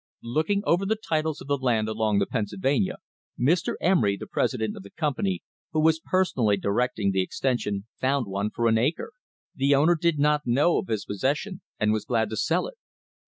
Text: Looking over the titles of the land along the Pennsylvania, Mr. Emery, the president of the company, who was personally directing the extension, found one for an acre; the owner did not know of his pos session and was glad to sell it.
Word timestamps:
Looking 0.23 0.63
over 0.65 0.83
the 0.83 0.95
titles 0.95 1.41
of 1.41 1.47
the 1.47 1.59
land 1.59 1.87
along 1.87 2.17
the 2.17 2.25
Pennsylvania, 2.25 2.97
Mr. 3.39 3.75
Emery, 3.79 4.17
the 4.17 4.25
president 4.25 4.75
of 4.75 4.81
the 4.81 4.89
company, 4.89 5.43
who 5.73 5.79
was 5.79 6.01
personally 6.03 6.57
directing 6.57 7.11
the 7.11 7.21
extension, 7.21 7.85
found 7.99 8.25
one 8.25 8.49
for 8.49 8.65
an 8.65 8.79
acre; 8.79 9.11
the 9.53 9.75
owner 9.75 9.93
did 9.95 10.17
not 10.17 10.47
know 10.47 10.79
of 10.79 10.87
his 10.87 11.05
pos 11.05 11.19
session 11.19 11.61
and 11.79 11.93
was 11.93 12.05
glad 12.05 12.31
to 12.31 12.35
sell 12.35 12.65
it. 12.65 12.77